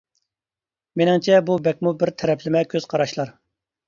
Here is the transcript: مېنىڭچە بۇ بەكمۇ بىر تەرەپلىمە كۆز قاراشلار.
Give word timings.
مېنىڭچە 1.01 1.41
بۇ 1.49 1.57
بەكمۇ 1.67 1.91
بىر 2.03 2.11
تەرەپلىمە 2.21 2.63
كۆز 2.73 2.89
قاراشلار. 2.95 3.31